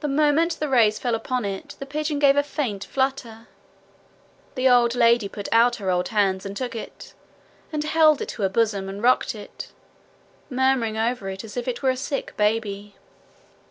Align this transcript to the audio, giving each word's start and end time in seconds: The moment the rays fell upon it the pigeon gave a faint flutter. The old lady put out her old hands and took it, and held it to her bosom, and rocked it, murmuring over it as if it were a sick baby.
The 0.00 0.06
moment 0.08 0.58
the 0.60 0.68
rays 0.68 0.98
fell 0.98 1.14
upon 1.14 1.46
it 1.46 1.74
the 1.78 1.86
pigeon 1.86 2.18
gave 2.18 2.36
a 2.36 2.42
faint 2.42 2.84
flutter. 2.84 3.48
The 4.54 4.68
old 4.68 4.94
lady 4.94 5.30
put 5.30 5.48
out 5.50 5.76
her 5.76 5.88
old 5.90 6.08
hands 6.08 6.44
and 6.44 6.54
took 6.54 6.74
it, 6.74 7.14
and 7.72 7.82
held 7.82 8.20
it 8.20 8.28
to 8.36 8.42
her 8.42 8.50
bosom, 8.50 8.86
and 8.86 9.02
rocked 9.02 9.34
it, 9.34 9.72
murmuring 10.50 10.98
over 10.98 11.30
it 11.30 11.42
as 11.42 11.56
if 11.56 11.66
it 11.66 11.82
were 11.82 11.88
a 11.88 11.96
sick 11.96 12.36
baby. 12.36 12.96